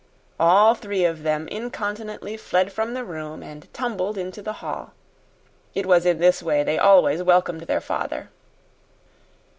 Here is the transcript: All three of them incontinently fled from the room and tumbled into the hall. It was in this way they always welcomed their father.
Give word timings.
All 0.39 0.73
three 0.73 1.05
of 1.05 1.21
them 1.21 1.47
incontinently 1.49 2.35
fled 2.35 2.73
from 2.73 2.95
the 2.95 3.03
room 3.05 3.43
and 3.43 3.71
tumbled 3.71 4.17
into 4.17 4.41
the 4.41 4.53
hall. 4.65 4.93
It 5.75 5.85
was 5.85 6.07
in 6.07 6.17
this 6.17 6.41
way 6.41 6.63
they 6.63 6.79
always 6.79 7.21
welcomed 7.21 7.61
their 7.67 7.81
father. 7.81 8.31